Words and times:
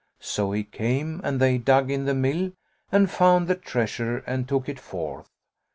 So 0.19 0.51
he 0.51 0.63
came 0.63 1.21
and 1.23 1.39
they 1.39 1.59
dug 1.59 1.91
in 1.91 2.05
the 2.05 2.15
mill 2.15 2.53
and 2.91 3.07
found 3.07 3.47
the 3.47 3.53
treasure 3.53 4.23
and 4.25 4.47
took 4.49 4.67
it 4.67 4.79
forth. 4.79 5.29